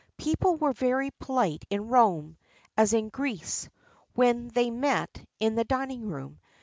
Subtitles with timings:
[0.17, 2.35] People were very polite in Rome,
[2.75, 3.69] as in Greece,
[4.15, 6.39] when they met in the dining room.